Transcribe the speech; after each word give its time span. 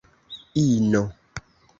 ino 0.63 1.01